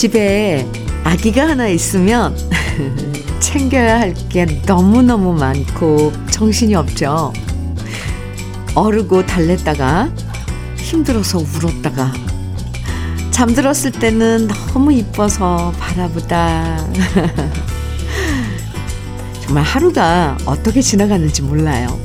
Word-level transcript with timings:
집에 0.00 0.66
아기가 1.04 1.46
하나 1.46 1.68
있으면 1.68 2.34
챙겨야 3.38 4.00
할 4.00 4.14
게 4.30 4.46
너무너무 4.64 5.34
많고 5.34 6.10
정신이 6.30 6.74
없죠. 6.74 7.34
어르고 8.74 9.26
달랬다가 9.26 10.08
힘들어서 10.78 11.36
울었다가 11.40 12.14
잠들었을 13.30 13.92
때는 13.92 14.48
너무 14.48 14.90
이뻐서 14.90 15.70
바라보다 15.78 16.78
정말 19.44 19.64
하루가 19.64 20.38
어떻게 20.46 20.80
지나가는지 20.80 21.42
몰라요. 21.42 22.00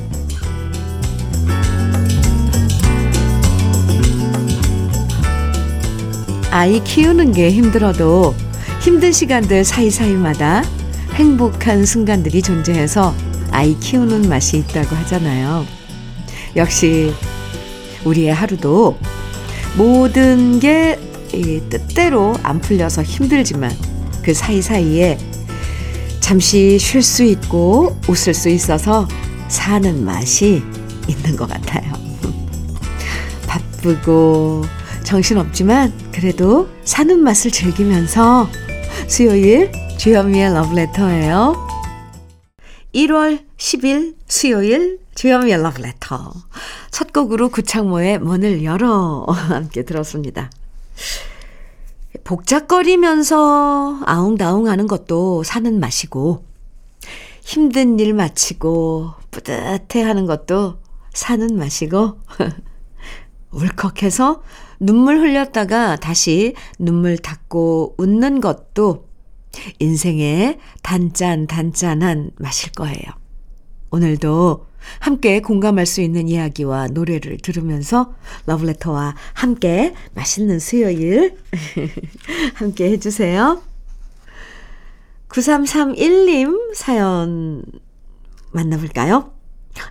아이 6.56 6.82
키우는 6.82 7.34
게 7.34 7.52
힘들어도 7.52 8.34
힘든 8.80 9.12
시간들 9.12 9.66
사이사이마다 9.66 10.64
행복한 11.16 11.86
순간들이 11.86 12.42
존재해서 12.42 13.14
아이 13.52 13.78
키우는 13.78 14.30
맛이 14.30 14.60
있다고 14.60 14.96
하잖아요. 14.96 15.66
역시 16.56 17.14
우리의 18.06 18.34
하루도 18.34 18.98
모든 19.76 20.62
게 20.62 20.98
뜻대로 21.70 22.38
안 22.42 22.62
풀려서 22.62 23.04
힘들지만 23.04 23.70
그 24.24 24.34
사이사이에 24.34 25.18
잠시 26.22 26.80
쉴 26.80 27.04
수 27.04 27.26
있고 27.26 28.00
웃을 28.08 28.34
수 28.34 28.48
있어서 28.48 29.10
사는 29.50 30.06
맛이 30.06 30.64
있는 31.10 31.36
것 31.36 31.50
같아요. 31.50 31.92
바쁘고 33.46 34.64
정신없지만 35.06 35.94
그래도 36.12 36.68
사는 36.84 37.18
맛을 37.20 37.52
즐기면서 37.52 38.50
수요일 39.08 39.72
주현미의 39.98 40.54
러브레터예요. 40.54 41.56
1월 42.94 43.46
10일 43.58 44.16
수요일 44.28 45.00
주현미의 45.14 45.62
러브레터. 45.62 46.34
첫 46.92 47.14
곡으로 47.14 47.50
구창모의 47.50 48.20
문을 48.20 48.64
열어 48.64 49.26
함께 49.28 49.84
들었습니다. 49.84 50.50
복잡거리면서 52.24 54.00
아웅다웅 54.06 54.68
하는 54.68 54.88
것도 54.88 55.44
사는 55.44 55.80
맛이고 55.80 56.44
힘든 57.42 58.00
일 58.00 58.14
마치고 58.14 59.14
뿌듯해 59.30 60.02
하는 60.02 60.26
것도 60.26 60.80
사는 61.14 61.56
맛이고 61.56 62.18
울컥해서 63.52 64.42
눈물 64.80 65.20
흘렸다가 65.20 65.96
다시 65.96 66.54
눈물 66.80 67.18
닦고 67.18 67.96
웃는 67.98 68.42
것도 68.42 69.08
인생의 69.80 70.60
단짠 70.82 71.48
단짠한 71.48 72.32
맛일 72.38 72.72
거예요. 72.72 73.00
오늘도 73.92 74.66
함께 75.00 75.42
공감할 75.42 75.86
수 75.86 76.02
있는 76.02 76.28
이야기와 76.28 76.88
노래를 76.88 77.38
들으면서 77.38 78.14
러브레터와 78.46 79.16
함께 79.34 79.94
맛있는 80.14 80.60
수요일 80.60 81.38
함께 82.56 82.92
해주세요. 82.92 83.62
9331님 85.30 86.76
사연 86.76 87.64
만나볼까요? 88.52 89.35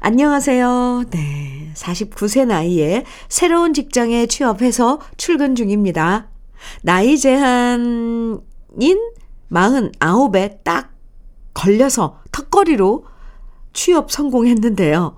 안녕하세요. 0.00 1.04
네. 1.10 1.72
49세 1.74 2.46
나이에 2.46 3.04
새로운 3.28 3.74
직장에 3.74 4.26
취업해서 4.26 5.00
출근 5.16 5.54
중입니다. 5.54 6.28
나이 6.82 7.18
제한인 7.18 8.40
49에 9.50 10.62
딱 10.62 10.92
걸려서 11.52 12.20
턱걸이로 12.32 13.06
취업 13.72 14.10
성공했는데요. 14.10 15.16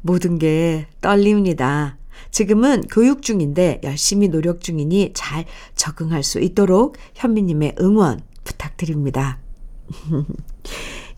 모든 0.00 0.38
게 0.38 0.86
떨립니다. 1.00 1.98
지금은 2.30 2.82
교육 2.90 3.22
중인데 3.22 3.80
열심히 3.84 4.28
노력 4.28 4.60
중이니 4.60 5.12
잘 5.14 5.44
적응할 5.74 6.22
수 6.22 6.40
있도록 6.40 6.96
현미님의 7.14 7.76
응원 7.80 8.20
부탁드립니다. 8.44 9.38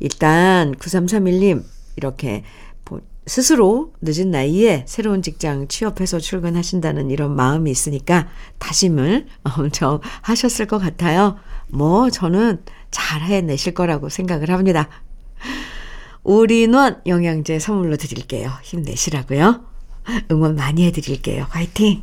일단 0.01 0.75
9331님 0.75 1.62
이렇게 1.97 2.43
스스로 3.27 3.93
늦은 4.03 4.31
나이에 4.31 4.85
새로운 4.87 5.23
직장 5.23 5.67
취업해서 5.69 6.19
출근하신다는 6.19 7.11
이런 7.11 7.35
마음이 7.35 7.71
있으니까 7.71 8.29
다짐을 8.59 9.27
엄청 9.57 10.01
하셨을 10.23 10.67
것 10.67 10.79
같아요. 10.79 11.37
뭐 11.69 12.11
저는 12.11 12.63
잘 12.91 13.23
해내실 13.23 13.75
거라고 13.75 14.09
생각을 14.09 14.51
합니다. 14.51 14.89
올인원 16.23 17.01
영양제 17.07 17.59
선물로 17.59 17.97
드릴게요. 17.97 18.51
힘내시라고요. 18.63 19.65
응원 20.31 20.55
많이 20.55 20.84
해드릴게요. 20.87 21.47
화이팅! 21.49 22.03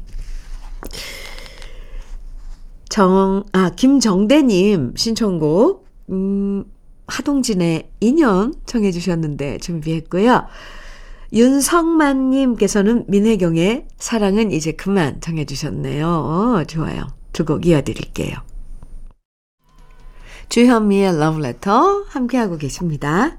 정, 2.90 3.46
아, 3.54 3.70
김정대님 3.70 4.94
신청곡, 4.96 5.88
음, 6.10 6.66
하동진의 7.08 7.90
인연 8.00 8.54
청해주셨는데 8.66 9.60
준비했고요. 9.60 10.48
윤성만님께서는 11.34 13.06
민혜경의 13.08 13.86
사랑은 13.98 14.52
이제 14.52 14.74
그만 14.74 15.22
청해주셨네요. 15.22 16.08
어, 16.08 16.64
좋아요. 16.66 17.08
두 17.34 17.46
곡 17.46 17.66
이어드릴게요. 17.66 18.36
주현미의 20.50 21.18
러브레터 21.18 22.04
함께하고 22.10 22.58
계십니다. 22.58 23.38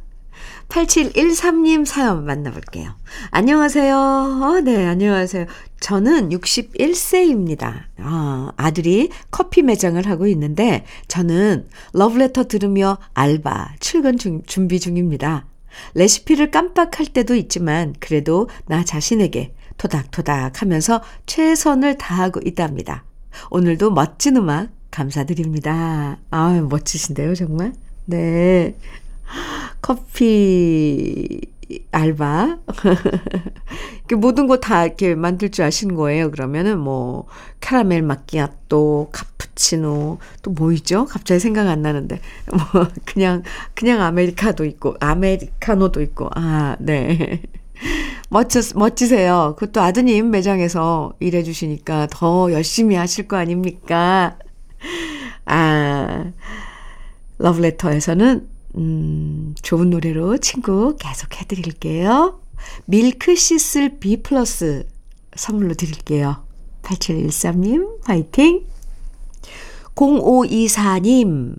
8713님 0.71 1.85
사연 1.85 2.25
만나볼게요. 2.25 2.95
안녕하세요. 3.31 3.95
어, 3.97 4.61
네, 4.65 4.87
안녕하세요. 4.87 5.45
저는 5.81 6.31
61세입니다. 6.31 7.83
아, 7.99 8.53
아들이 8.57 9.11
커피 9.31 9.61
매장을 9.61 10.05
하고 10.09 10.27
있는데 10.29 10.87
저는 11.09 11.69
러브레터 11.93 12.45
들으며 12.45 12.97
알바, 13.13 13.75
출근 13.81 14.17
중, 14.17 14.43
준비 14.47 14.81
중입니다. 14.81 15.45
레시피를 15.95 16.51
깜빡할 16.51 17.07
때도 17.13 17.35
있지만 17.35 17.95
그래도 18.01 18.49
나 18.67 18.85
자신에게 18.85 19.55
토닥토닥 19.79 20.63
하면서 20.63 21.03
최선을 21.27 21.99
다하고 21.99 22.41
있답니다. 22.45 23.05
오늘도 23.51 23.91
멋진 23.91 24.37
음악 24.37 24.71
감사드립니다. 24.91 26.19
아, 26.31 26.67
멋지신데요, 26.69 27.35
정말? 27.35 27.73
네. 28.05 28.77
커피 29.81 31.41
알바. 31.93 32.59
모든 34.17 34.47
거 34.47 34.57
다 34.61 34.85
이렇게 34.85 35.15
만들 35.15 35.51
줄 35.51 35.65
아시는 35.65 35.95
거예요. 35.95 36.31
그러면은 36.31 36.79
뭐 36.79 37.27
카라멜 37.61 38.03
마끼아또, 38.03 39.09
카푸치노, 39.13 40.19
또 40.43 40.51
뭐 40.53 40.73
있죠? 40.73 41.07
갑자기 41.07 41.41
생각 41.41 41.69
안 41.69 41.83
나는데. 41.83 42.21
뭐 42.75 42.89
그냥 43.05 43.43
그냥 43.75 44.03
아메리카도 44.03 44.65
있고 44.67 44.97
아메리카노도 45.01 46.03
있고. 46.03 46.29
아, 46.35 46.77
네. 46.81 47.43
멋져 48.31 48.61
멋지세요. 48.77 49.55
그것도 49.59 49.81
아드님 49.81 50.31
매장에서 50.31 51.15
일해 51.21 51.43
주시니까 51.43 52.09
더 52.11 52.53
열심히 52.53 52.97
하실 52.97 53.29
거 53.29 53.37
아닙니까? 53.37 54.37
아. 55.47 56.33
러브레터에서는 57.39 58.49
음, 58.77 59.55
좋은 59.63 59.91
노래로 59.91 60.39
친구 60.39 60.97
계속 60.99 61.41
해드릴게요. 61.41 62.41
밀크시슬 62.87 63.99
B 63.99 64.23
플러스 64.23 64.87
선물로 65.37 65.75
드릴게요. 65.75 66.45
8713님, 66.83 68.05
화이팅! 68.05 68.67
0524님, 69.95 71.57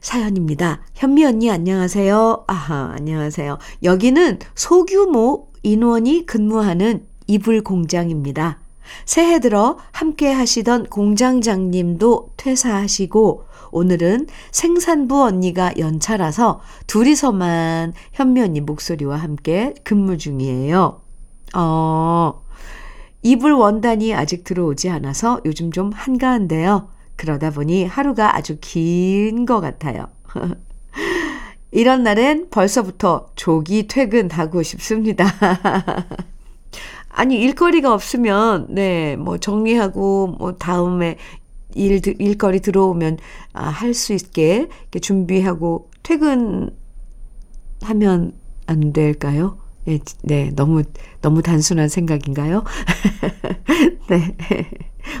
사연입니다. 0.00 0.82
현미 0.94 1.24
언니, 1.24 1.50
안녕하세요. 1.50 2.44
아하, 2.46 2.92
안녕하세요. 2.96 3.58
여기는 3.82 4.38
소규모 4.54 5.48
인원이 5.62 6.26
근무하는 6.26 7.06
이불 7.26 7.62
공장입니다. 7.62 8.60
새해 9.04 9.40
들어 9.40 9.78
함께 9.92 10.30
하시던 10.32 10.86
공장장님도 10.86 12.30
퇴사하시고 12.36 13.44
오늘은 13.70 14.26
생산부 14.50 15.22
언니가 15.22 15.72
연차라서 15.78 16.60
둘이서만 16.86 17.92
현미 18.12 18.40
언니 18.40 18.60
목소리와 18.60 19.16
함께 19.16 19.74
근무 19.84 20.16
중이에요. 20.18 21.02
어, 21.54 22.42
이불 23.22 23.52
원단이 23.52 24.14
아직 24.14 24.44
들어오지 24.44 24.88
않아서 24.90 25.40
요즘 25.44 25.70
좀 25.72 25.90
한가한데요. 25.92 26.88
그러다 27.16 27.50
보니 27.50 27.84
하루가 27.84 28.36
아주 28.36 28.58
긴 28.60 29.44
것 29.44 29.60
같아요. 29.60 30.06
이런 31.70 32.02
날엔 32.02 32.48
벌써부터 32.50 33.26
조기 33.34 33.86
퇴근하고 33.88 34.62
싶습니다. 34.62 35.26
아니, 37.18 37.36
일거리가 37.42 37.92
없으면, 37.92 38.66
네, 38.70 39.16
뭐 39.16 39.38
정리하고, 39.38 40.36
뭐 40.38 40.52
다음에 40.56 41.16
일, 41.74 42.00
일거리 42.20 42.60
들어오면 42.60 43.18
아, 43.54 43.68
할 43.68 43.94
수 43.94 44.12
있게 44.14 44.68
이렇게 44.82 45.00
준비하고 45.00 45.90
퇴근하면 46.02 46.72
안 48.66 48.92
될까요? 48.92 49.58
네, 49.84 49.98
네, 50.22 50.50
너무, 50.54 50.82
너무 51.22 51.42
단순한 51.42 51.88
생각인가요? 51.88 52.64
네. 54.08 54.36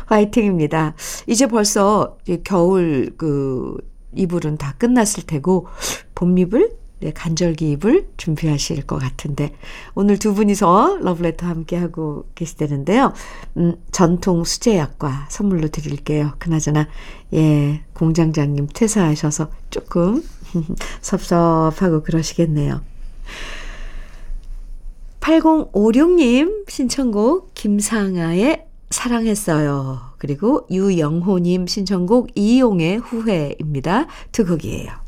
화이팅입니다. 0.06 0.94
이제 1.26 1.46
벌써 1.46 2.18
겨울 2.44 3.14
그 3.16 3.76
이불은 4.14 4.58
다 4.58 4.74
끝났을 4.78 5.24
테고, 5.24 5.66
봄이불, 6.14 6.76
네, 7.00 7.12
간절기 7.12 7.70
이불 7.72 8.08
준비하실 8.16 8.86
것 8.86 8.98
같은데, 8.98 9.52
오늘 9.94 10.18
두 10.18 10.34
분이서 10.34 10.98
러브레터 11.00 11.46
함께 11.46 11.76
하고 11.76 12.26
계시다는데요. 12.34 13.12
음, 13.56 13.76
전통 13.92 14.44
수제약과 14.44 15.26
선물로 15.30 15.68
드릴게요. 15.68 16.32
그나저나, 16.38 16.88
예, 17.34 17.82
공장장님 17.94 18.68
퇴사하셔서 18.74 19.50
조금 19.70 20.22
섭섭하고 21.00 22.02
그러시겠네요. 22.02 22.80
8056님 25.20 26.68
신청곡 26.70 27.52
김상아의 27.54 28.64
사랑했어요. 28.90 30.00
그리고 30.18 30.66
유영호님 30.70 31.66
신청곡 31.66 32.30
이용의 32.34 32.98
후회입니다. 32.98 34.06
두 34.32 34.46
곡이에요. 34.46 35.07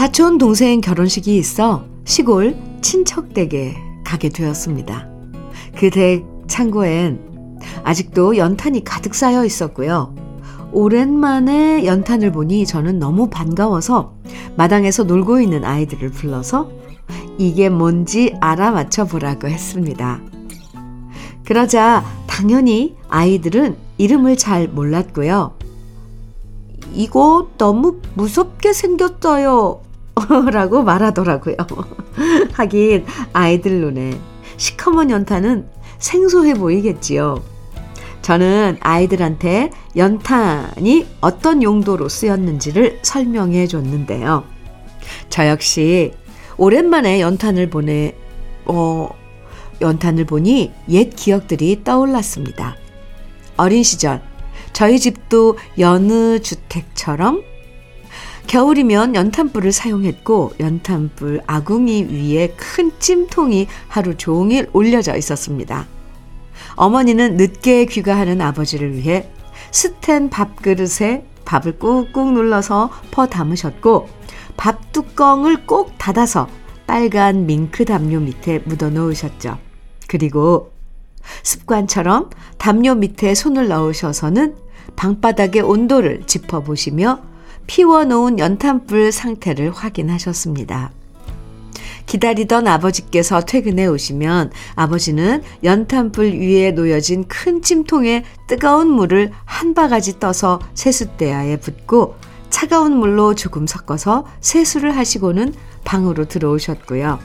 사촌 0.00 0.38
동생 0.38 0.80
결혼식이 0.80 1.36
있어 1.36 1.84
시골 2.06 2.56
친척 2.80 3.34
댁에 3.34 3.76
가게 4.02 4.30
되었습니다. 4.30 5.06
그 5.76 5.90
댁 5.90 6.24
창고엔 6.46 7.58
아직도 7.84 8.38
연탄이 8.38 8.82
가득 8.82 9.14
쌓여 9.14 9.44
있었고요. 9.44 10.14
오랜만에 10.72 11.84
연탄을 11.84 12.32
보니 12.32 12.64
저는 12.64 12.98
너무 12.98 13.28
반가워서 13.28 14.14
마당에서 14.56 15.04
놀고 15.04 15.38
있는 15.38 15.66
아이들을 15.66 16.12
불러서 16.12 16.70
이게 17.36 17.68
뭔지 17.68 18.34
알아맞혀 18.40 19.04
보라고 19.04 19.48
했습니다. 19.48 20.22
그러자 21.44 22.06
당연히 22.26 22.96
아이들은 23.10 23.76
이름을 23.98 24.38
잘 24.38 24.66
몰랐고요. 24.66 25.58
이거 26.94 27.50
너무 27.58 28.00
무섭게 28.14 28.72
생겼어요. 28.72 29.89
라고 30.50 30.82
말하더라고요. 30.82 31.56
하긴 32.52 33.06
아이들 33.32 33.80
눈에 33.80 34.18
시커먼 34.56 35.10
연탄은 35.10 35.66
생소해 35.98 36.54
보이겠지요. 36.54 37.42
저는 38.22 38.76
아이들한테 38.80 39.70
연탄이 39.96 41.06
어떤 41.20 41.62
용도로 41.62 42.08
쓰였는지를 42.08 43.00
설명해 43.02 43.66
줬는데요. 43.66 44.44
저 45.30 45.48
역시 45.48 46.12
오랜만에 46.56 47.20
연탄을 47.20 47.70
보내, 47.70 48.14
어, 48.66 49.08
연탄을 49.80 50.26
보니 50.26 50.72
옛 50.90 51.10
기억들이 51.16 51.82
떠올랐습니다. 51.82 52.76
어린 53.56 53.82
시절, 53.82 54.22
저희 54.72 54.98
집도 54.98 55.56
여느 55.78 56.40
주택처럼 56.40 57.42
겨울이면 58.50 59.14
연탄불을 59.14 59.70
사용했고 59.70 60.54
연탄불 60.58 61.40
아궁이 61.46 62.08
위에 62.10 62.48
큰 62.56 62.90
찜통이 62.98 63.68
하루 63.86 64.16
종일 64.16 64.68
올려져 64.72 65.14
있었습니다. 65.14 65.86
어머니는 66.74 67.36
늦게 67.36 67.84
귀가하는 67.84 68.40
아버지를 68.40 68.96
위해 68.96 69.30
스텐 69.70 70.30
밥그릇에 70.30 71.24
밥을 71.44 71.78
꾹꾹 71.78 72.32
눌러서 72.32 72.90
퍼 73.12 73.28
담으셨고 73.28 74.08
밥 74.56 74.90
뚜껑을 74.90 75.64
꼭 75.64 75.92
닫아서 75.96 76.48
빨간 76.88 77.46
밍크 77.46 77.84
담요 77.84 78.18
밑에 78.18 78.58
묻어 78.64 78.90
놓으셨죠. 78.90 79.58
그리고 80.08 80.72
습관처럼 81.44 82.30
담요 82.58 82.96
밑에 82.96 83.32
손을 83.36 83.68
넣으셔서는 83.68 84.56
방바닥의 84.96 85.62
온도를 85.62 86.24
짚어보시며 86.26 87.29
피워놓은 87.70 88.40
연탄불 88.40 89.12
상태를 89.12 89.70
확인하셨습니다. 89.70 90.90
기다리던 92.04 92.66
아버지께서 92.66 93.42
퇴근해 93.42 93.86
오시면 93.86 94.50
아버지는 94.74 95.44
연탄불 95.62 96.32
위에 96.32 96.72
놓여진 96.72 97.28
큰 97.28 97.62
찜통에 97.62 98.24
뜨거운 98.48 98.90
물을 98.90 99.30
한 99.44 99.74
바가지 99.74 100.18
떠서 100.18 100.58
세숫대야에 100.74 101.58
붓고 101.58 102.16
차가운 102.48 102.96
물로 102.96 103.36
조금 103.36 103.68
섞어서 103.68 104.26
세수를 104.40 104.96
하시고는 104.96 105.54
방으로 105.84 106.24
들어오셨고요. 106.24 107.20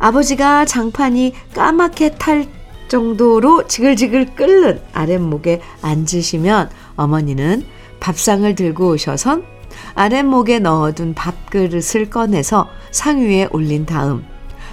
아버지가 0.00 0.64
장판이 0.64 1.32
까맣게 1.54 2.16
탈 2.16 2.48
정도로 2.88 3.68
지글지글 3.68 4.34
끓는 4.34 4.82
아랫목에 4.94 5.60
앉으시면 5.80 6.70
어머니는 6.96 7.64
밥상을 8.00 8.52
들고 8.56 8.94
오셔선 8.94 9.59
아랫목에 9.94 10.58
넣어둔 10.58 11.14
밥그릇을 11.14 12.10
꺼내서 12.10 12.68
상위에 12.90 13.48
올린 13.50 13.86
다음 13.86 14.24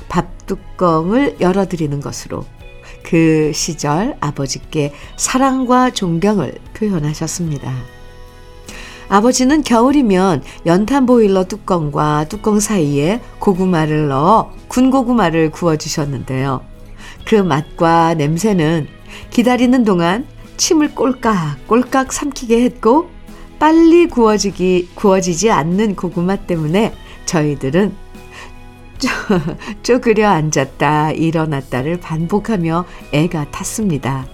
밥뚜껑을 0.10 1.38
열어드리는 1.40 2.00
것으로 2.00 2.46
그 3.04 3.52
시절 3.54 4.16
아버지께 4.20 4.94
사랑과 5.16 5.92
존경을 5.92 6.56
표현하셨습니다. 6.74 7.72
아버지는 9.10 9.64
겨울이면 9.64 10.44
연탄 10.66 11.06
보일러 11.06 11.46
뚜껑과 11.46 12.26
뚜껑 12.28 12.60
사이에 12.60 13.22
고구마를 13.40 14.10
넣어 14.10 14.52
군고구마를 14.68 15.52
구워주셨는데요. 15.52 16.62
그 17.26 17.36
맛과 17.36 18.16
냄새는 18.16 18.88
기다리는 19.30 19.84
동안 19.86 20.28
침을 20.58 20.94
꼴깍꼴깍 20.94 22.12
삼키게 22.12 22.62
했고 22.64 23.10
빨리 23.60 24.08
구워지기, 24.08 24.90
구워지지 24.96 25.52
않는 25.52 25.96
고구마 25.96 26.36
때문에 26.36 26.94
저희들은 27.26 27.94
쪼그려 29.84 30.28
앉았다 30.30 31.12
일어났다를 31.12 32.00
반복하며 32.00 32.86
애가 33.12 33.52
탔습니다. 33.52 34.28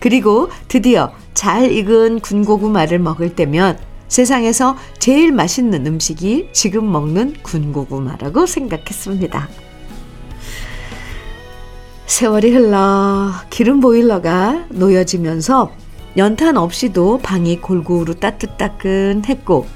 그리고 0.00 0.48
드디어 0.68 1.12
잘 1.34 1.70
익은 1.70 2.20
군고구마를 2.20 2.98
먹을 2.98 3.34
때면 3.34 3.78
세상에서 4.08 4.76
제일 4.98 5.30
맛있는 5.32 5.86
음식이 5.86 6.48
지금 6.52 6.90
먹는 6.90 7.36
군고구마라고 7.42 8.46
생각했습니다. 8.46 9.48
세월이 12.06 12.50
흘러 12.50 13.30
기름 13.50 13.78
보일러가 13.78 14.66
놓여지면서 14.70 15.72
연탄 16.16 16.56
없이도 16.56 17.18
방이 17.18 17.60
골고루 17.60 18.16
따뜻따끈했고 18.16 19.66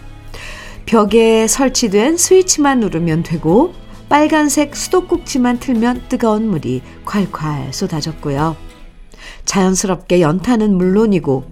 벽에 0.86 1.46
설치된 1.46 2.16
스위치만 2.16 2.80
누르면 2.80 3.22
되고 3.22 3.72
빨간색 4.08 4.76
수도꼭지만 4.76 5.58
틀면 5.58 6.04
뜨거운 6.08 6.48
물이 6.48 6.82
콸콸 7.04 7.72
쏟아졌고요. 7.72 8.56
자연스럽게 9.44 10.20
연탄은 10.20 10.76
물론이고 10.76 11.44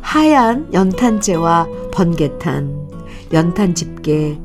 하얀 0.00 0.72
연탄재와 0.72 1.68
번개탄, 1.92 2.88
연탄 3.32 3.74
집게, 3.74 4.38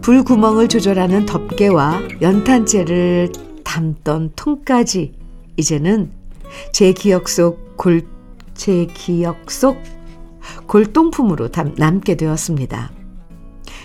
불 0.00 0.22
구멍을 0.22 0.68
조절하는 0.68 1.26
덮개와 1.26 2.00
연탄재를 2.20 3.32
담던 3.64 4.32
통까지 4.36 5.12
이제는 5.56 6.10
제 6.72 6.92
기억 6.92 7.28
속 7.28 7.76
골, 7.76 8.02
제 8.54 8.86
기억 8.86 9.50
속 9.50 9.82
골동품으로 10.66 11.48
남게 11.76 12.16
되었습니다. 12.16 12.90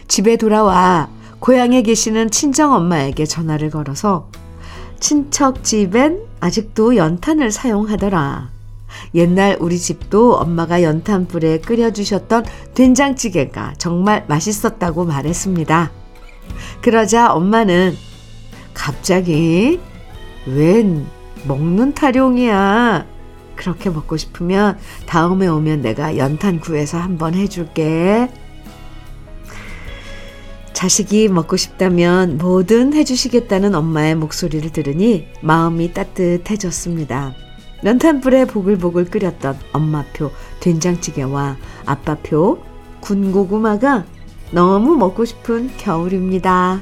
집에 0.07 0.37
돌아와 0.37 1.09
고향에 1.39 1.81
계시는 1.81 2.31
친정 2.31 2.73
엄마에게 2.73 3.25
전화를 3.25 3.69
걸어서 3.69 4.29
친척 4.99 5.63
집엔 5.63 6.25
아직도 6.39 6.95
연탄을 6.95 7.51
사용하더라. 7.51 8.49
옛날 9.15 9.57
우리 9.59 9.77
집도 9.77 10.35
엄마가 10.35 10.83
연탄불에 10.83 11.59
끓여주셨던 11.59 12.45
된장찌개가 12.73 13.75
정말 13.77 14.25
맛있었다고 14.27 15.05
말했습니다. 15.05 15.91
그러자 16.81 17.31
엄마는 17.31 17.95
갑자기 18.73 19.79
웬 20.45 21.05
먹는 21.47 21.93
타령이야. 21.93 23.18
그렇게 23.59 23.89
먹고 23.89 24.15
싶으면 24.15 24.77
다음에 25.05 25.47
오면 25.47 25.81
내가 25.81 26.17
연탄 26.17 26.61
구해서 26.61 26.97
한번 26.97 27.33
해줄게. 27.35 28.29
자식이 30.71 31.27
먹고 31.27 31.57
싶다면 31.57 32.37
뭐든 32.37 32.93
해주시겠다는 32.93 33.75
엄마의 33.75 34.15
목소리를 34.15 34.71
들으니 34.71 35.27
마음이 35.41 35.93
따뜻해졌습니다. 35.93 37.33
연탄불에 37.83 38.45
보글보글 38.45 39.05
끓였던 39.05 39.57
엄마표 39.73 40.31
된장찌개와 40.61 41.57
아빠표 41.85 42.63
군고구마가 43.01 44.05
너무 44.51 44.95
먹고 44.95 45.25
싶은 45.25 45.69
겨울입니다. 45.77 46.81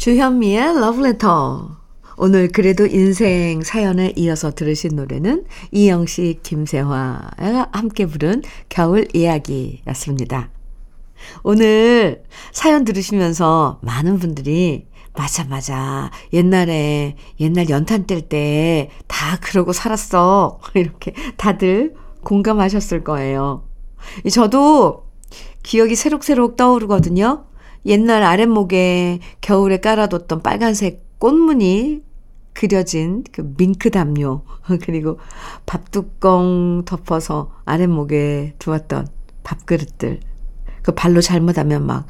주현미의 0.00 0.80
러브레터. 0.80 1.76
오늘 2.16 2.48
그래도 2.48 2.86
인생 2.86 3.60
사연에 3.60 4.14
이어서 4.16 4.50
들으신 4.50 4.96
노래는 4.96 5.44
이영식, 5.72 6.42
김세화가 6.42 7.68
함께 7.70 8.06
부른 8.06 8.40
겨울 8.70 9.06
이야기였습니다. 9.12 10.48
오늘 11.42 12.22
사연 12.50 12.86
들으시면서 12.86 13.78
많은 13.82 14.18
분들이 14.18 14.86
맞아, 15.14 15.44
맞아. 15.44 16.10
옛날에, 16.32 17.16
옛날 17.38 17.68
연탄 17.68 18.06
뗄 18.06 18.22
때 18.22 18.88
다 19.06 19.36
그러고 19.42 19.74
살았어. 19.74 20.60
이렇게 20.72 21.12
다들 21.36 21.92
공감하셨을 22.24 23.04
거예요. 23.04 23.68
저도 24.32 25.10
기억이 25.62 25.94
새록새록 25.94 26.56
떠오르거든요. 26.56 27.49
옛날 27.86 28.22
아랫목에 28.22 29.20
겨울에 29.40 29.78
깔아뒀던 29.78 30.42
빨간색 30.42 31.18
꽃무늬 31.18 32.02
그려진 32.52 33.24
그 33.32 33.54
밍크 33.56 33.90
담요. 33.90 34.42
그리고 34.82 35.18
밥 35.66 35.90
뚜껑 35.90 36.82
덮어서 36.84 37.52
아랫목에 37.64 38.54
두었던 38.58 39.06
밥그릇들. 39.44 40.20
그 40.82 40.92
발로 40.92 41.20
잘못하면 41.20 41.86
막 41.86 42.06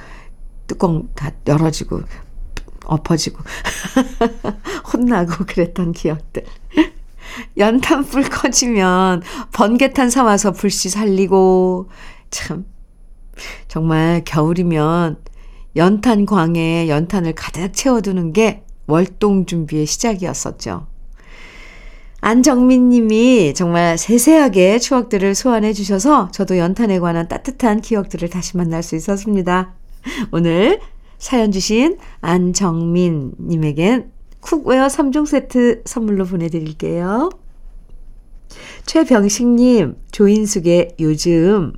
뚜껑 0.67 1.09
다 1.15 1.31
열어지고 1.47 2.03
엎어지고 2.85 3.39
혼나고 4.93 5.45
그랬던 5.45 5.93
기억들. 5.93 6.45
연탄불 7.57 8.29
꺼지면 8.29 9.23
번개탄 9.53 10.11
사와서 10.11 10.53
불씨 10.53 10.89
살리고 10.89 11.89
참. 12.31 12.65
정말 13.69 14.23
겨울이면 14.25 15.17
연탄 15.77 16.27
광에 16.27 16.89
연탄을 16.89 17.35
가득 17.35 17.73
채워두는 17.73 18.33
게 18.33 18.65
월동 18.87 19.47
준비의 19.47 19.87
시작이었었죠. 19.87 20.87
안정민 22.23 22.91
님이 22.91 23.55
정말 23.55 23.97
세세하게 23.97 24.79
추억들을 24.79 25.35
소환해 25.35 25.73
주셔서 25.73 26.31
저도 26.33 26.59
연탄에 26.59 26.99
관한 26.99 27.29
따뜻한 27.29 27.81
기억들을 27.81 28.29
다시 28.29 28.57
만날 28.57 28.83
수 28.83 28.95
있었습니다. 28.95 29.75
오늘 30.33 30.81
사연 31.19 31.51
주신 31.51 31.99
안정민 32.21 33.33
님에겐 33.41 34.11
cookware 34.41 34.87
3종 34.89 35.27
세트 35.27 35.83
선물로 35.85 36.25
보내드릴게요. 36.25 37.31
최병식 38.85 39.47
님, 39.47 39.97
조인숙의 40.13 40.97
요즘 41.01 41.73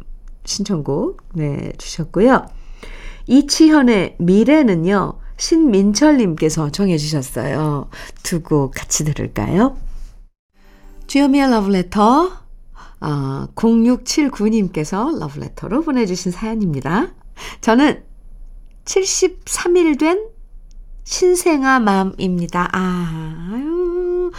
신청곡, 0.44 1.22
네, 1.34 1.72
주셨고요. 1.78 2.46
이치현의 3.26 4.17
미래는요, 4.19 5.19
신민철님께서 5.37 6.71
정해주셨어요. 6.71 7.88
두 8.23 8.43
곡 8.43 8.73
같이 8.75 9.05
들을까요? 9.05 9.76
주여미의 11.07 11.50
러브레터, 11.50 12.33
아, 13.00 13.49
0679님께서 13.55 15.19
러브레터로 15.19 15.83
보내주신 15.83 16.33
사연입니다. 16.33 17.12
저는 17.61 18.02
73일 18.85 19.99
된 19.99 20.29
신생아 21.05 21.81
맘입니다. 21.81 22.69
아, 22.73 23.49
아유. 23.52 24.31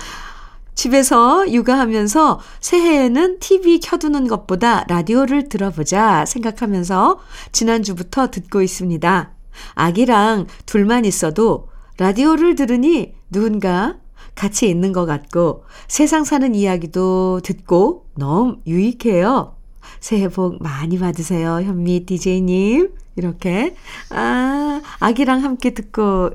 집에서 0.76 1.52
육아하면서 1.52 2.40
새해에는 2.60 3.40
TV 3.40 3.80
켜두는 3.80 4.28
것보다 4.28 4.86
라디오를 4.88 5.50
들어보자 5.50 6.26
생각하면서 6.26 7.20
지난주부터 7.52 8.32
듣고 8.32 8.62
있습니다. 8.62 9.32
아기랑 9.76 10.48
둘만 10.66 11.06
있어도 11.06 11.70
라디오를 11.98 12.56
들으니 12.56 13.14
누군가 13.30 13.98
같이 14.36 14.68
있는 14.68 14.94
것 14.94 15.06
같고 15.06 15.64
세상 15.88 16.24
사는 16.24 16.56
이야기도 16.56 17.42
듣고 17.44 18.08
너무 18.16 18.58
유익해요. 18.66 19.56
새해 20.00 20.28
복 20.28 20.62
많이 20.62 20.98
받으세요, 20.98 21.62
현미 21.62 22.06
DJ님. 22.06 22.94
이렇게. 23.16 23.76
아, 24.10 24.82
아기랑 25.00 25.44
함께 25.44 25.72
듣고 25.72 26.32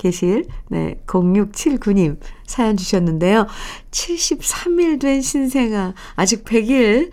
계실, 0.00 0.46
네, 0.68 0.98
0679님 1.06 2.18
사연 2.46 2.78
주셨는데요. 2.78 3.46
73일 3.90 4.98
된 4.98 5.20
신생아, 5.20 5.92
아직 6.16 6.44
100일 6.44 7.10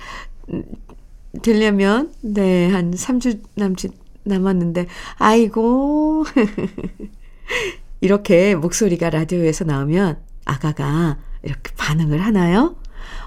되려면, 1.44 2.14
네, 2.22 2.70
한 2.70 2.92
3주 2.92 3.42
남짓 3.56 3.92
남았는데, 4.24 4.88
아이고. 5.18 6.24
이렇게 8.00 8.56
목소리가 8.56 9.10
라디오에서 9.10 9.66
나오면 9.66 10.20
아가가 10.46 11.18
이렇게 11.44 11.74
반응을 11.78 12.22
하나요? 12.22 12.78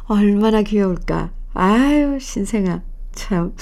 얼마나 0.04 0.62
귀여울까. 0.62 1.32
아유, 1.52 2.18
신생아. 2.18 2.82
참, 3.12 3.54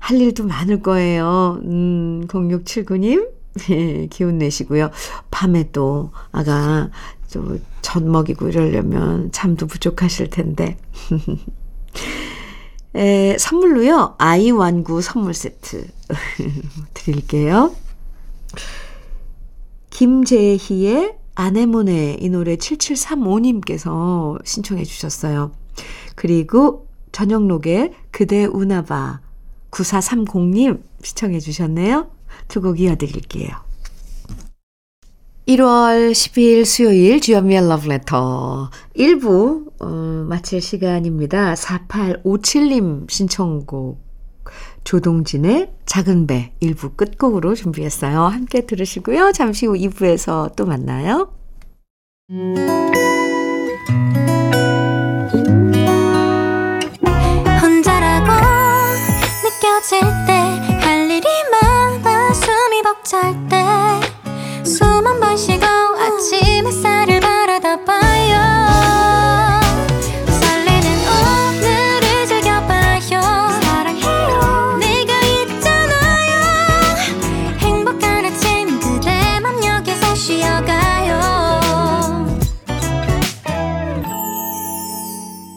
할 0.00 0.20
일도 0.20 0.44
많을 0.44 0.82
거예요. 0.82 1.60
음, 1.62 2.26
0679님. 2.26 3.35
예, 3.70 4.06
기운 4.06 4.38
내시고요. 4.38 4.90
밤에 5.30 5.70
또 5.72 6.10
아가 6.32 6.90
젖 7.82 8.02
먹이고 8.02 8.48
이러려면 8.48 9.30
잠도 9.32 9.66
부족하실 9.66 10.30
텐데. 10.30 10.76
에, 12.94 13.36
선물로요. 13.38 14.14
아이 14.18 14.50
완구 14.50 15.02
선물 15.02 15.34
세트 15.34 15.86
드릴게요. 16.94 17.74
김재희의 19.90 21.16
아내모네 21.34 22.18
이 22.20 22.28
노래 22.30 22.56
7735님께서 22.56 24.38
신청해 24.44 24.84
주셨어요. 24.84 25.52
그리고 26.14 26.88
저녁록에 27.12 27.92
그대 28.10 28.46
우나봐 28.46 29.20
9430님 29.70 30.82
시청해 31.02 31.40
주셨네요. 31.40 32.10
두 32.48 32.60
곡 32.60 32.80
이어드릴게요. 32.80 33.50
1월 35.48 36.10
10일 36.10 36.64
수요일 36.64 37.20
주연미의 37.20 37.68
러브레터 37.68 38.70
1부 38.96 39.66
어, 39.80 39.86
마칠 40.28 40.60
시간입니다. 40.60 41.54
4857님 41.54 43.08
신청곡 43.08 44.04
조동진의 44.82 45.72
작은 45.86 46.26
배 46.26 46.52
1부 46.60 46.96
끝곡으로 46.96 47.54
준비했어요. 47.54 48.22
함께 48.22 48.66
들으시고요. 48.66 49.32
잠시 49.32 49.66
후 49.66 49.74
2부에서 49.74 50.54
또 50.56 50.66
만나요. 50.66 51.32
벅찰 63.06 63.32
때숨 64.64 65.06
한 65.06 65.20
번 65.20 65.36
쉬고 65.36 65.64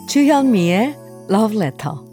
주현미의 0.09 0.95
Letter 1.55 2.08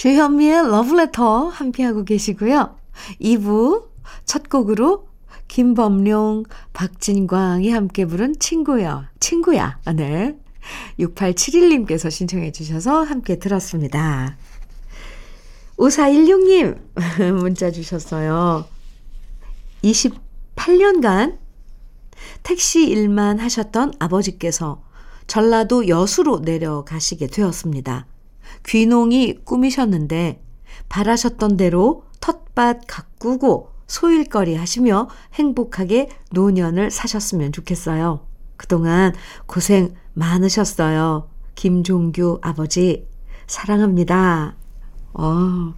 주현미의 0.00 0.70
러브레터 0.70 1.48
함께하고 1.48 2.06
계시고요. 2.06 2.74
2부 3.20 3.86
첫 4.24 4.48
곡으로 4.48 5.06
김범룡, 5.46 6.44
박진광이 6.72 7.68
함께 7.68 8.06
부른 8.06 8.38
친구야, 8.38 9.10
친구야. 9.20 9.78
네. 9.94 10.38
6871님께서 10.98 12.10
신청해 12.10 12.50
주셔서 12.52 13.02
함께 13.02 13.38
들었습니다. 13.38 14.38
5416님 15.76 16.78
문자 17.38 17.70
주셨어요. 17.70 18.64
28년간 19.84 21.36
택시 22.42 22.88
일만 22.88 23.38
하셨던 23.38 23.92
아버지께서 23.98 24.82
전라도 25.26 25.88
여수로 25.88 26.38
내려가시게 26.38 27.26
되었습니다. 27.26 28.06
귀농이 28.66 29.44
꿈이셨는데 29.44 30.42
바라셨던 30.88 31.56
대로 31.56 32.04
텃밭 32.20 32.82
가꾸고 32.86 33.70
소일거리 33.86 34.54
하시며 34.54 35.08
행복하게 35.34 36.08
노년을 36.32 36.90
사셨으면 36.90 37.52
좋겠어요. 37.52 38.26
그동안 38.56 39.14
고생 39.46 39.94
많으셨어요. 40.14 41.28
김종규 41.54 42.38
아버지, 42.42 43.08
사랑합니다. 43.46 44.54
어, 45.14 45.74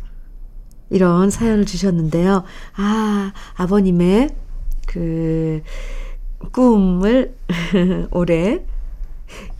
이런 0.90 1.30
사연을 1.30 1.64
주셨는데요. 1.64 2.44
아, 2.76 3.32
아버님의 3.54 4.28
그 4.86 5.62
꿈을 6.52 7.36
올해 8.10 8.64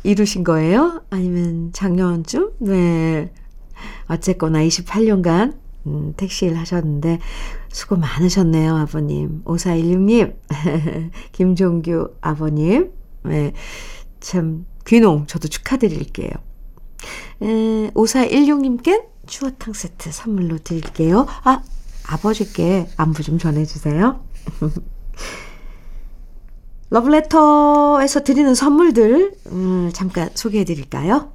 이루신 0.02 0.44
거예요? 0.44 1.02
아니면 1.10 1.72
작년쯤? 1.72 2.52
네. 2.60 3.32
어쨌거나 4.08 4.60
28년간 4.60 5.62
음, 5.86 6.14
택시 6.16 6.46
일 6.46 6.56
하셨는데 6.56 7.18
수고 7.70 7.96
많으셨네요, 7.96 8.76
아버님. 8.76 9.42
5416님, 9.44 10.36
김종규 11.32 12.14
아버님. 12.20 12.92
네, 13.24 13.52
참 14.20 14.66
귀농 14.86 15.26
저도 15.26 15.48
축하드릴게요. 15.48 16.30
에, 17.42 17.90
5416님께 17.90 19.06
추어탕 19.26 19.74
세트 19.74 20.12
선물로 20.12 20.58
드릴게요. 20.58 21.26
아, 21.44 21.62
아버지께 22.06 22.88
안부 22.96 23.22
좀 23.22 23.38
전해주세요. 23.38 24.24
러브레터에서 26.92 28.22
드리는 28.22 28.54
선물들 28.54 29.32
음, 29.46 29.90
잠깐 29.94 30.28
소개해 30.34 30.64
드릴까요? 30.64 31.32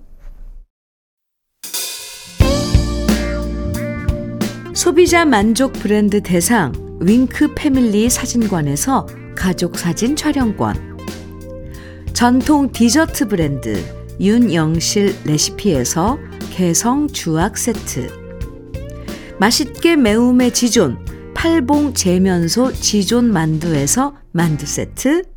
소비자 4.75 5.25
만족 5.25 5.73
브랜드 5.73 6.21
대상 6.21 6.73
윙크 7.01 7.55
패밀리 7.55 8.07
사진관에서 8.07 9.07
가족 9.35 9.79
사진 9.79 10.15
촬영권. 10.15 10.97
전통 12.13 12.71
디저트 12.71 13.27
브랜드 13.27 13.83
윤영실 14.19 15.15
레시피에서 15.25 16.19
개성 16.51 17.07
주악 17.07 17.57
세트. 17.57 18.11
맛있게 19.39 19.95
매움의 19.95 20.53
지존 20.53 21.03
팔봉 21.33 21.95
재면소 21.95 22.73
지존 22.73 23.31
만두에서 23.33 24.13
만두 24.31 24.67
세트 24.67 25.36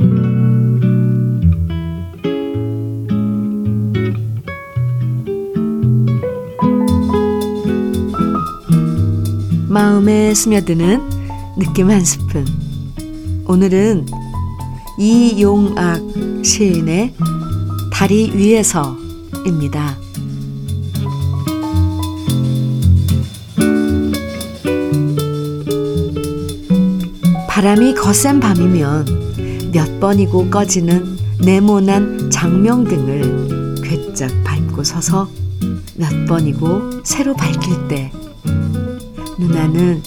마음에 9.81 10.31
스며드는 10.35 11.09
느낌 11.57 11.89
한 11.89 12.05
스푼. 12.05 12.45
오늘은 13.47 14.05
이용악 14.99 15.99
시인의 16.43 17.15
다리 17.91 18.31
위에서입니다. 18.31 19.97
바람이 27.49 27.95
거센 27.95 28.39
밤이면 28.39 29.71
몇 29.73 29.99
번이고 29.99 30.51
꺼지는 30.51 31.17
네모난 31.39 32.29
장명등을 32.29 33.81
괴짝 33.81 34.29
밟고 34.43 34.83
서서 34.83 35.27
몇 35.95 36.27
번이고 36.27 37.03
새로 37.03 37.33
밝힐 37.33 37.87
때 37.87 38.11
누나는 39.41 40.03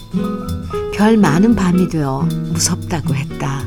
별 0.95 1.17
많은 1.17 1.57
밤이 1.57 1.89
되어 1.89 2.23
무섭다고 2.53 3.17
했다. 3.17 3.65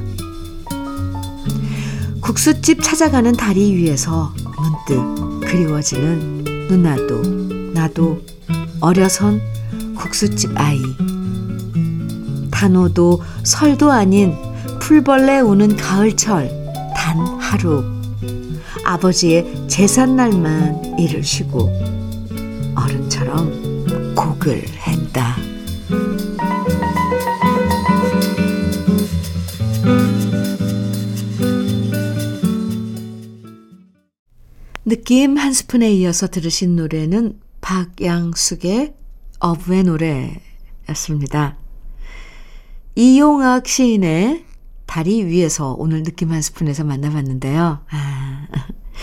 국수집 2.22 2.82
찾아가는 2.82 3.34
다리 3.34 3.76
위에서 3.76 4.34
문득 4.88 5.42
그리워지는 5.46 6.46
누나도 6.70 7.74
나도 7.74 8.22
어려선 8.80 9.42
국수집 9.96 10.52
아이. 10.56 10.82
단오도 12.50 13.22
설도 13.44 13.92
아닌 13.92 14.36
풀벌레 14.80 15.42
오는 15.42 15.76
가을철 15.76 16.50
단 16.96 17.20
하루. 17.40 17.84
아버지의 18.86 19.68
제삿날만 19.68 20.98
일을 20.98 21.22
쉬고 21.22 21.70
어른처럼 22.74 24.16
곡을 24.16 24.64
했다. 24.88 25.37
느낌 34.88 35.38
한 35.38 35.52
스푼에 35.52 35.92
이어서 35.96 36.28
들으신 36.28 36.78
노래는 36.78 37.42
박양숙의 37.60 38.96
어부의 39.38 39.84
노래였습니다. 39.84 41.58
이용학 42.96 43.68
시인의 43.68 44.46
다리 44.86 45.26
위에서 45.26 45.76
오늘 45.78 46.04
느낌 46.04 46.32
한 46.32 46.42
스푼에서 46.42 46.86
만나봤는데요. 46.86 47.82
아, 47.90 48.48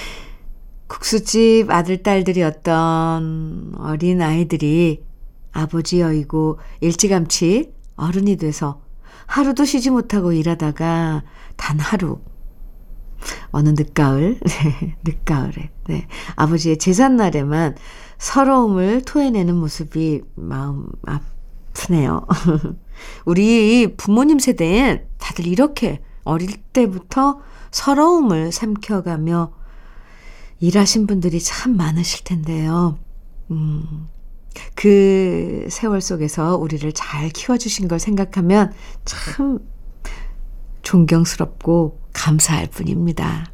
국수집 0.88 1.70
아들, 1.70 2.02
딸들이었던 2.02 3.74
어린 3.76 4.22
아이들이 4.22 5.04
아버지 5.52 6.00
여이고 6.00 6.60
일찌감치 6.80 7.74
어른이 7.96 8.38
돼서 8.38 8.80
하루도 9.26 9.66
쉬지 9.66 9.90
못하고 9.90 10.32
일하다가 10.32 11.24
단 11.56 11.78
하루 11.78 12.20
어느 13.50 13.70
늦가을, 13.70 14.38
네, 14.44 14.96
늦가을에, 15.04 15.70
네, 15.88 16.06
아버지의 16.36 16.78
제삿날에만 16.78 17.76
서러움을 18.18 19.02
토해내는 19.02 19.54
모습이 19.56 20.22
마음 20.34 20.86
아프네요. 21.06 22.26
우리 23.26 23.94
부모님 23.96 24.38
세대엔 24.38 25.06
다들 25.18 25.46
이렇게 25.46 26.02
어릴 26.24 26.56
때부터 26.72 27.40
서러움을 27.70 28.52
삼켜가며 28.52 29.52
일하신 30.60 31.06
분들이 31.06 31.40
참 31.40 31.76
많으실 31.76 32.24
텐데요. 32.24 32.98
음, 33.50 34.08
그 34.74 35.66
세월 35.70 36.00
속에서 36.00 36.56
우리를 36.56 36.90
잘 36.92 37.28
키워주신 37.28 37.88
걸 37.88 37.98
생각하면 37.98 38.72
참 39.04 39.58
존경스럽고 40.84 42.00
감사할 42.12 42.68
뿐입니다. 42.68 43.50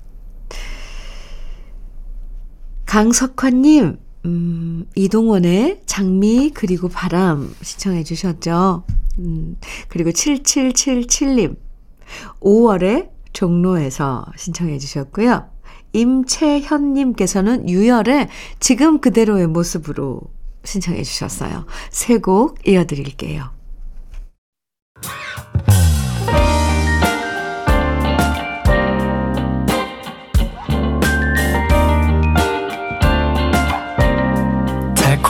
강석환님, 2.86 3.98
음, 4.26 4.86
이동원의 4.96 5.82
장미 5.86 6.50
그리고 6.52 6.88
바람 6.88 7.54
신청해 7.62 8.04
주셨죠. 8.04 8.84
음, 9.20 9.56
그리고 9.88 10.10
7777님, 10.10 11.56
5월에 12.40 13.10
종로에서 13.32 14.26
신청해 14.36 14.78
주셨고요. 14.78 15.48
임채현님께서는 15.92 17.68
유열의 17.68 18.28
지금 18.58 19.00
그대로의 19.00 19.46
모습으로 19.46 20.20
신청해 20.64 21.02
주셨어요. 21.02 21.66
세 21.90 22.18
곡 22.18 22.66
이어드릴게요. 22.66 23.59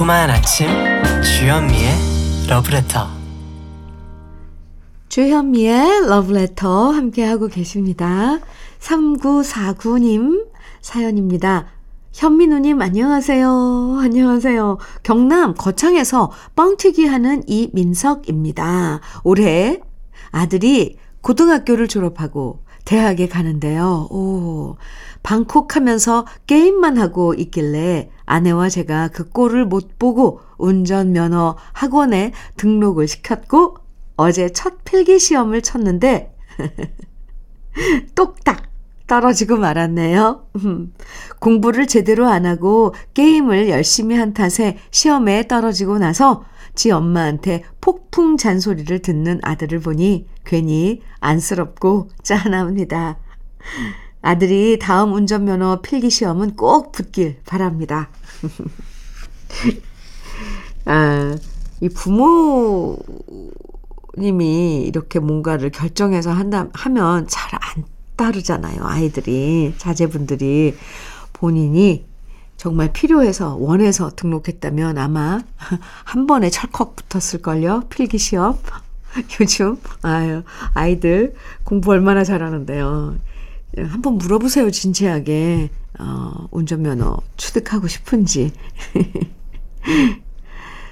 달콤한 0.01 0.31
아침 0.31 0.67
주현미의 1.23 1.91
러브레터 2.49 3.07
주현미의 5.11 6.09
러브레터 6.09 6.91
함께하고 6.91 7.49
계십니다. 7.49 8.39
3949님 8.79 10.47
사연입니다. 10.81 11.67
현민우님 12.15 12.81
안녕하세요. 12.81 13.99
안녕하세요. 14.01 14.79
경남 15.03 15.55
거창에서 15.55 16.31
뻥튀기 16.57 17.05
하는 17.05 17.43
이민석입니다. 17.47 19.01
올해 19.23 19.83
아들이 20.31 20.97
고등학교를 21.21 21.89
졸업하고 21.89 22.61
대학에 22.87 23.29
가는데요. 23.29 24.09
오, 24.11 24.77
방콕 25.23 25.77
하면서 25.77 26.27
게임만 26.47 26.99
하고 26.99 27.35
있길래 27.35 28.11
아내와 28.31 28.69
제가 28.69 29.09
그 29.09 29.29
꼴을 29.29 29.67
못 29.67 29.99
보고 29.99 30.41
운전면허 30.57 31.57
학원에 31.73 32.33
등록을 32.57 33.09
시켰고 33.09 33.79
어제 34.17 34.53
첫 34.53 34.85
필기 34.85 35.19
시험을 35.19 35.63
쳤는데 35.63 36.33
똑딱 38.15 38.71
떨어지고 39.09 39.57
말았네요. 39.57 40.47
공부를 41.41 41.89
제대로 41.89 42.29
안 42.29 42.47
하고 42.47 42.95
게임을 43.15 43.69
열심히 43.69 44.17
한 44.17 44.33
탓에 44.33 44.79
시험에 44.93 45.49
떨어지고 45.49 45.99
나서 45.99 46.45
지 46.77 46.93
엄마한테 46.93 47.65
폭풍 47.81 48.37
잔소리를 48.37 49.01
듣는 49.01 49.41
아들을 49.43 49.81
보니 49.81 50.29
괜히 50.45 51.03
안쓰럽고 51.19 52.11
짠합니다. 52.23 53.19
아들이 54.23 54.79
다음 54.79 55.13
운전면허 55.15 55.81
필기 55.83 56.11
시험은 56.11 56.57
꼭 56.57 56.93
붙길 56.93 57.39
바랍니다. 57.47 58.11
아, 60.85 61.37
이 61.81 61.89
부모님이 61.89 62.99
이렇게 64.87 65.19
뭔가를 65.19 65.71
결정해서 65.71 66.33
한다, 66.33 66.69
하면 66.73 67.27
잘 67.29 67.59
안 67.77 67.85
따르잖아요. 68.21 68.83
아이들이, 68.85 69.73
자제분들이 69.79 70.77
본인이 71.33 72.05
정말 72.59 72.93
필요해서, 72.93 73.57
원해서 73.57 74.11
등록했다면 74.15 74.99
아마 74.99 75.41
한 76.05 76.27
번에 76.27 76.51
철컥 76.51 76.97
붙었을걸요. 76.97 77.85
필기시험. 77.89 78.59
요즘, 79.41 79.79
아유, 80.03 80.43
아이들 80.75 81.35
공부 81.65 81.93
얼마나 81.93 82.23
잘하는데요. 82.23 83.17
한번 83.77 84.19
물어보세요, 84.19 84.71
진지하게. 84.71 85.71
어, 85.99 86.47
운전면허 86.51 87.21
취득하고 87.37 87.89
싶은지. 87.89 88.53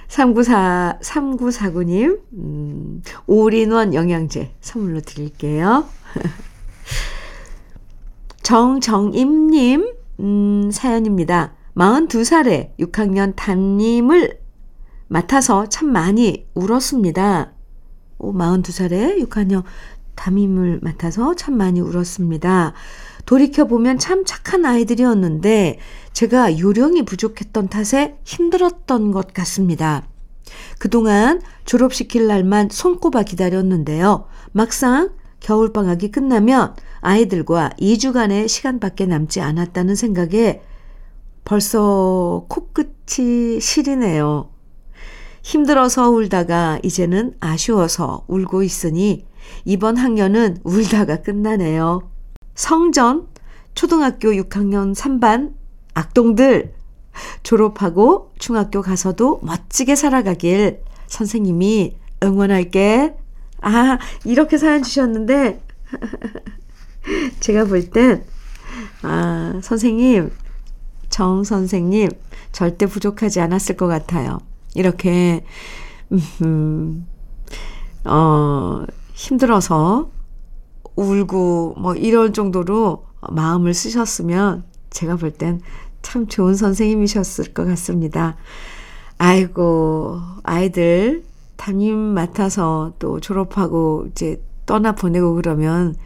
3944, 0.09 0.99
3949님, 1.03 2.21
음, 2.33 3.03
올인원 3.27 3.95
영양제 3.95 4.55
선물로 4.61 5.01
드릴게요. 5.03 5.85
정정임님, 8.43 9.95
음, 10.21 10.71
사연입니다. 10.73 11.55
42살에 11.75 12.77
6학년 12.79 13.35
담임을 13.37 14.41
맡아서 15.09 15.69
참 15.69 15.93
많이 15.93 16.47
울었습니다. 16.55 17.53
오, 18.19 18.33
42살에 18.33 19.23
6학년 19.29 19.63
담임을 20.19 20.81
맡아서 20.83 21.35
참 21.35 21.57
많이 21.57 21.81
울었습니다. 21.81 22.75
돌이켜보면 23.25 23.99
참 23.99 24.25
착한 24.25 24.65
아이들이었는데 24.65 25.79
제가 26.13 26.59
요령이 26.59 27.05
부족했던 27.05 27.69
탓에 27.69 28.19
힘들었던 28.25 29.13
것 29.13 29.33
같습니다. 29.33 30.07
그동안 30.79 31.41
졸업시킬 31.65 32.27
날만 32.27 32.69
손꼽아 32.71 33.23
기다렸는데요. 33.23 34.27
막상 34.53 35.11
겨울방학이 35.41 36.11
끝나면 36.11 36.75
아이들과 37.01 37.71
2주간의 37.79 38.49
시간밖에 38.49 39.07
남지 39.07 39.41
않았다는 39.41 39.95
생각에 39.95 40.63
벌써 41.45 42.45
코끝이 42.49 43.61
시리네요. 43.61 44.51
힘들어서 45.43 46.11
울다가 46.11 46.81
이제는 46.83 47.35
아쉬워서 47.41 48.25
울고 48.27 48.63
있으니 48.63 49.28
이번 49.65 49.97
학년은 49.97 50.59
울다가 50.65 51.23
끝나네요. 51.23 52.11
성전 52.55 53.29
초등학교 53.75 54.31
6학년 54.31 54.95
3반 54.95 55.55
악동들 55.95 56.75
졸업하고 57.43 58.33
중학교 58.39 58.83
가서도 58.83 59.41
멋지게 59.43 59.97
살아가길 59.97 60.83
선생님이 61.07 61.97
응원할게. 62.23 63.15
아, 63.61 63.99
이렇게 64.25 64.59
사연 64.59 64.83
주셨는데, 64.83 65.61
제가 67.41 67.65
볼 67.65 67.91
땐, 67.91 68.25
아, 69.03 69.59
선생님, 69.63 70.31
정 71.09 71.43
선생님, 71.43 72.09
절대 72.53 72.87
부족하지 72.87 73.41
않았을 73.41 73.77
것 73.77 73.87
같아요. 73.87 74.39
이렇게, 74.75 75.45
음, 76.43 77.07
어, 78.05 78.85
힘들어서 79.19 80.11
울고 80.97 81.75
뭐 81.79 81.95
이럴 81.95 82.33
정도로 82.33 83.05
마음을 83.31 83.75
쓰셨으면 83.75 84.65
제가 84.91 85.17
볼 85.17 85.33
땐 85.33 85.61
참 86.03 86.27
좋은 86.27 86.55
선생님이셨을 86.55 87.53
것 87.53 87.65
같습니다. 87.67 88.37
아이고, 89.19 90.21
아이들 90.43 91.25
담임 91.57 91.99
맡아서 91.99 92.95
또 92.99 93.21
졸업하고 93.21 94.07
이제 94.11 94.41
떠나 94.65 94.93
보내고 94.93 95.35
그러면 95.35 95.97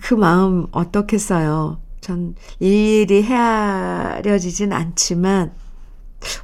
그 0.00 0.14
마음 0.14 0.66
어떻겠어요. 0.72 1.78
전 2.00 2.34
일일이 2.58 3.22
헤아려지진 3.22 4.72
않지만 4.72 5.52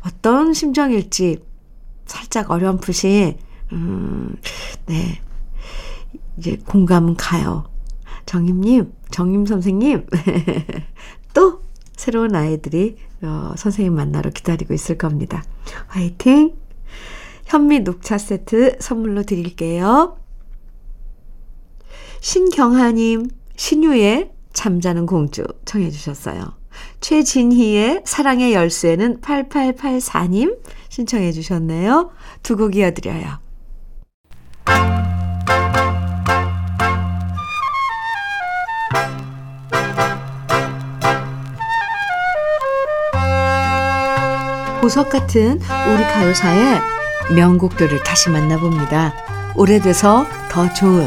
어떤 0.06 0.54
심정일지 0.54 1.42
살짝 2.06 2.50
어렴풋이 2.50 3.36
음, 3.72 4.36
네. 4.86 5.20
이제 6.38 6.56
공감은 6.66 7.16
가요. 7.16 7.64
정임님, 8.26 8.92
정임 9.10 9.46
선생님, 9.46 10.06
또 11.34 11.62
새로운 11.96 12.34
아이들이 12.34 12.96
어, 13.22 13.52
선생님 13.56 13.94
만나러 13.94 14.30
기다리고 14.30 14.74
있을 14.74 14.96
겁니다. 14.98 15.42
화이팅! 15.88 16.54
현미 17.46 17.80
녹차 17.80 18.18
세트 18.18 18.76
선물로 18.80 19.22
드릴게요. 19.22 20.18
신경하님, 22.20 23.30
신유의 23.56 24.32
잠자는 24.52 25.06
공주 25.06 25.44
청해 25.64 25.90
주셨어요. 25.90 26.52
최진희의 27.00 28.02
사랑의 28.04 28.52
열쇠는 28.52 29.20
8884님 29.20 30.58
신청해 30.90 31.32
주셨네요. 31.32 32.10
두 32.42 32.56
곡 32.56 32.76
이어드려요. 32.76 33.38
보석 44.88 45.10
같은 45.10 45.60
우리 45.60 46.02
가요사의 46.02 46.80
명곡들을 47.34 48.02
다시 48.04 48.30
만나봅니다. 48.30 49.12
오래돼서 49.54 50.24
더 50.50 50.72
좋은 50.72 51.06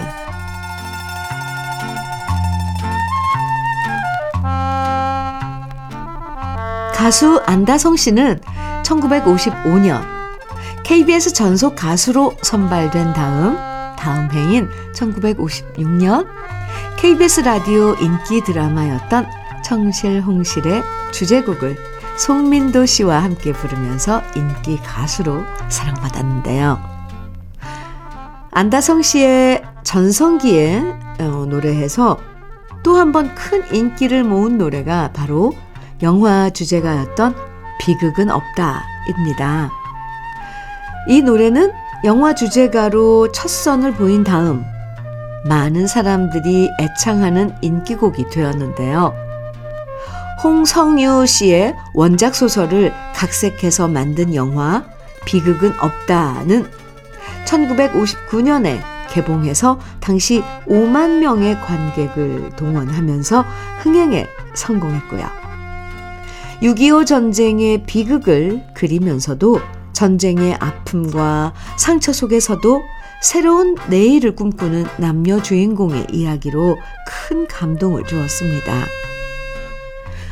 가수 6.94 7.42
안다성 7.48 7.96
씨는 7.96 8.40
1955년 8.84 10.04
KBS 10.84 11.34
전속 11.34 11.76
가수로 11.76 12.36
선발된 12.44 13.14
다음 13.14 13.58
다음 13.98 14.32
해인 14.32 14.70
1956년 14.94 16.28
KBS 16.98 17.42
라디오 17.42 17.96
인기 17.96 18.44
드라마였던 18.44 19.26
청실홍실의 19.64 20.84
주제곡을 21.12 22.01
송민도 22.18 22.86
씨와 22.86 23.24
함께 23.24 23.52
부르면서 23.54 24.22
인기 24.36 24.78
가수로 24.78 25.42
사랑받았는데요. 25.70 26.80
안다성 28.52 29.02
씨의 29.02 29.64
전성기에 29.84 30.84
어, 31.20 31.46
노래해서 31.48 32.18
또 32.84 32.96
한 32.98 33.12
번 33.12 33.34
큰 33.36 33.64
인기를 33.74 34.24
모은 34.24 34.58
노래가 34.58 35.12
바로 35.14 35.54
영화 36.02 36.50
주제가였던 36.50 37.36
비극은 37.80 38.30
없다입니다. 38.32 39.70
이 41.08 41.22
노래는 41.22 41.72
영화 42.04 42.34
주제가로 42.34 43.32
첫 43.32 43.48
선을 43.50 43.94
보인 43.94 44.24
다음 44.24 44.64
많은 45.46 45.88
사람들이 45.88 46.70
애창하는 46.80 47.56
인기곡이 47.62 48.30
되었는데요. 48.30 49.14
홍성유 50.44 51.28
씨의 51.28 51.76
원작 51.94 52.34
소설을 52.34 52.92
각색해서 53.14 53.88
만든 53.88 54.34
영화 54.34 54.84
비극은 55.26 55.74
없다는 55.80 56.66
1959년에 57.46 58.80
개봉해서 59.12 59.80
당시 60.00 60.42
5만 60.68 61.20
명의 61.20 61.60
관객을 61.60 62.52
동원하면서 62.56 63.46
흥행에 63.80 64.28
성공했고요. 64.56 65.28
6.25 66.64 67.06
전쟁의 67.06 67.84
비극을 67.86 68.64
그리면서도 68.74 69.60
전쟁의 69.94 70.56
아픔과 70.56 71.54
상처 71.78 72.14
속에서도 72.14 72.82
새로운 73.22 73.76
내일을 73.90 74.36
꿈꾸는 74.36 74.86
남녀 74.98 75.42
주인공의 75.42 76.08
이야기로 76.12 76.78
큰 77.08 77.48
감동을 77.48 78.06
주었습니다. 78.06 79.01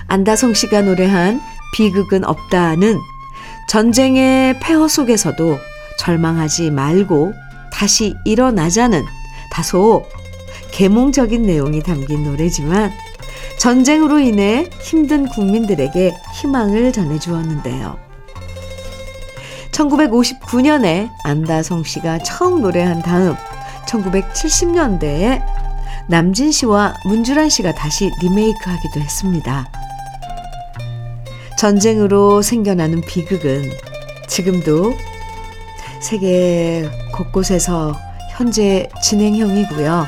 안다성 0.09 0.53
씨가 0.53 0.81
노래한 0.81 1.39
비극은 1.73 2.25
없다는 2.25 2.99
전쟁의 3.69 4.59
폐허 4.59 4.87
속에서도 4.87 5.59
절망하지 5.99 6.71
말고 6.71 7.33
다시 7.71 8.15
일어나자는 8.25 9.05
다소 9.51 10.05
계몽적인 10.71 11.43
내용이 11.43 11.83
담긴 11.83 12.23
노래지만 12.23 12.91
전쟁으로 13.59 14.19
인해 14.19 14.69
힘든 14.81 15.27
국민들에게 15.27 16.13
희망을 16.41 16.91
전해주었는데요. 16.91 17.97
1959년에 19.71 21.09
안다성 21.23 21.83
씨가 21.83 22.19
처음 22.19 22.61
노래한 22.61 23.01
다음 23.01 23.35
1970년대에 23.87 25.41
남진 26.07 26.51
씨와 26.51 26.95
문주란 27.05 27.49
씨가 27.49 27.73
다시 27.75 28.09
리메이크하기도 28.21 28.99
했습니다. 28.99 29.69
전쟁으로 31.59 32.41
생겨나는 32.41 33.01
비극은 33.01 33.69
지금도 34.29 34.93
세계 35.99 36.89
곳곳에서 37.13 37.93
현재 38.31 38.87
진행형이고요. 39.03 40.07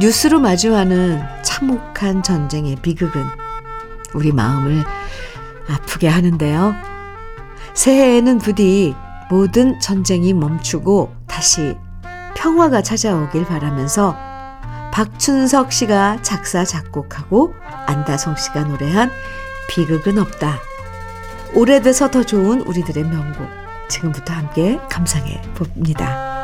뉴스로 0.00 0.40
마주하는 0.40 1.22
참혹한 1.42 2.24
전쟁의 2.24 2.74
비극은 2.82 3.22
우리 4.14 4.32
마음을 4.32 4.82
아프게 5.68 6.08
하는데요. 6.08 6.74
새해에는 7.74 8.38
부디 8.38 8.96
모든 9.30 9.78
전쟁이 9.78 10.34
멈추고 10.34 11.14
다시 11.28 11.76
평화가 12.34 12.82
찾아오길 12.82 13.44
바라면서 13.44 14.16
박춘석 14.92 15.72
씨가 15.72 16.22
작사, 16.22 16.64
작곡하고 16.64 17.54
안다성 17.86 18.34
씨가 18.34 18.64
노래한 18.64 19.12
비극은 19.68 20.18
없다. 20.18 20.60
오래돼서 21.54 22.10
더 22.10 22.22
좋은 22.24 22.60
우리들의 22.62 23.04
명곡. 23.04 23.46
지금부터 23.88 24.32
함께 24.32 24.78
감상해 24.90 25.40
봅니다. 25.54 26.34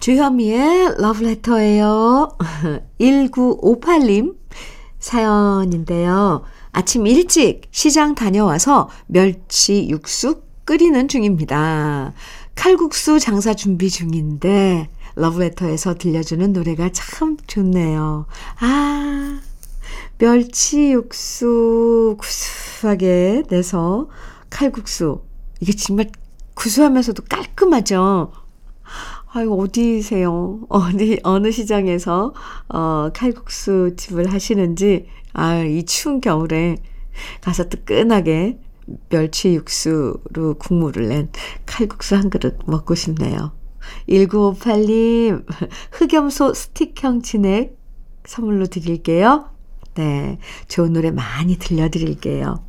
주현미의 0.00 0.96
러브레터예요. 0.98 2.36
1958님 3.00 4.34
사연인데요. 4.98 6.42
아침 6.72 7.06
일찍 7.06 7.62
시장 7.70 8.14
다녀와서 8.14 8.88
멸치 9.06 9.88
육수 9.88 10.42
끓이는 10.64 11.08
중입니다. 11.08 12.12
칼국수 12.54 13.18
장사 13.18 13.54
준비 13.54 13.90
중인데 13.90 14.88
러브레터에서 15.20 15.94
들려주는 15.94 16.52
노래가 16.52 16.88
참 16.92 17.36
좋네요. 17.46 18.26
아, 18.60 19.40
멸치 20.18 20.92
육수 20.92 22.16
구수하게 22.18 23.42
내서 23.48 24.08
칼국수. 24.48 25.22
이게 25.60 25.72
정말 25.72 26.10
구수하면서도 26.54 27.24
깔끔하죠. 27.28 28.32
아유, 29.32 29.54
어디세요? 29.54 30.60
어디, 30.68 31.20
어느 31.22 31.52
시장에서, 31.52 32.34
어, 32.68 33.10
칼국수 33.14 33.94
집을 33.96 34.32
하시는지, 34.32 35.06
아, 35.34 35.58
이 35.58 35.84
추운 35.84 36.20
겨울에 36.20 36.76
가서 37.40 37.68
뜨끈하게 37.68 38.58
멸치 39.08 39.54
육수로 39.54 40.54
국물을 40.58 41.08
낸 41.08 41.30
칼국수 41.66 42.16
한 42.16 42.30
그릇 42.30 42.58
먹고 42.66 42.94
싶네요. 42.94 43.59
1958님, 44.08 45.44
흑염소 45.92 46.54
스틱형 46.54 47.22
진액 47.22 47.78
선물로 48.24 48.66
드릴게요. 48.66 49.50
네, 49.94 50.38
좋은 50.68 50.92
노래 50.92 51.10
많이 51.10 51.56
들려드릴게요. 51.56 52.64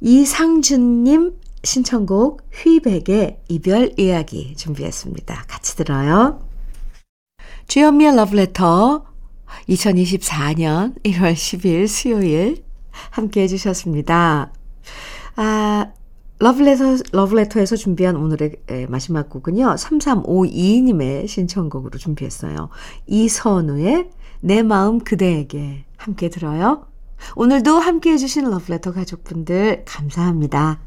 이상준님 0.00 1.38
신청곡 1.64 2.48
휘백의 2.52 3.40
이별 3.48 3.92
이야기 3.96 4.54
준비했습니다. 4.56 5.44
같이 5.48 5.76
들어요. 5.76 6.46
주현미의 7.66 8.16
러브레터 8.16 9.04
2024년 9.68 11.02
1월 11.02 11.32
10일 11.32 11.88
수요일 11.88 12.64
함께 13.10 13.42
해주셨습니다. 13.42 14.52
아, 15.36 15.92
러브레터, 16.38 16.96
러브레터에서 17.12 17.76
준비한 17.76 18.16
오늘의 18.16 18.56
마지막 18.88 19.30
곡은요. 19.30 19.74
3352님의 19.74 21.26
신청곡으로 21.28 21.98
준비했어요. 21.98 22.68
이선우의 23.06 24.10
내 24.40 24.62
마음 24.62 24.98
그대에게 24.98 25.86
함께 25.96 26.28
들어요. 26.28 26.86
오늘도 27.36 27.78
함께 27.78 28.12
해주신 28.12 28.50
러브레터 28.50 28.92
가족분들 28.92 29.84
감사합니다. 29.86 30.80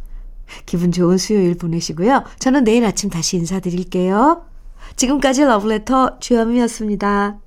기분 0.67 0.91
좋은 0.91 1.17
수요일 1.17 1.55
보내시고요. 1.57 2.23
저는 2.38 2.63
내일 2.63 2.85
아침 2.85 3.09
다시 3.09 3.38
인사드릴게요. 3.38 4.43
지금까지 4.95 5.43
러브레터 5.45 6.19
주현미였습니다. 6.19 7.39